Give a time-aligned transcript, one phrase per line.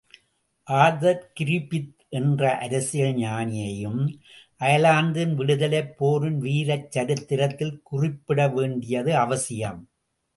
[0.67, 3.99] Arthur Griffith என்று அரசியல் ஞானியையும்
[4.61, 9.79] அயர்லாந்தின் விடுதலைப் போரின் வீரச்சரித்திரத்தில் குறிப்பிடவேண்டியது அவசியம்.